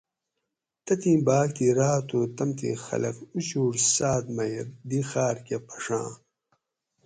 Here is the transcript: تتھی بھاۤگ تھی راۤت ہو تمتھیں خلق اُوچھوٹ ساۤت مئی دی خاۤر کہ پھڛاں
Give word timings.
تتھی 0.85 1.13
بھاۤگ 1.27 1.49
تھی 1.55 1.67
راۤت 1.77 2.07
ہو 2.13 2.21
تمتھیں 2.37 2.75
خلق 2.85 3.15
اُوچھوٹ 3.33 3.73
ساۤت 3.95 4.23
مئی 4.35 4.55
دی 4.89 4.99
خاۤر 5.09 5.35
کہ 5.45 5.57
پھڛاں 5.67 6.09